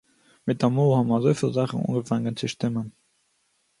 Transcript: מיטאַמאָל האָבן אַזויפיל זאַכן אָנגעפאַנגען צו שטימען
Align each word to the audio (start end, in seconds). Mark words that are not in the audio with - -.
מיטאַמאָל 0.47 0.91
האָבן 0.93 1.15
אַזויפיל 1.17 1.51
זאַכן 1.57 1.77
אָנגעפאַנגען 1.81 2.35
צו 2.39 2.47
שטימען 2.53 2.87